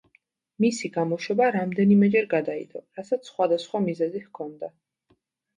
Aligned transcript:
მისი 0.63 0.89
გამოშვება 0.95 1.49
რამდენიმეჯერ 1.57 2.27
გადაიდო, 2.31 2.83
რასაც 3.01 3.29
სხვადასხვა 3.33 3.83
მიზეზი 3.87 4.23
ჰქონდა. 4.29 4.73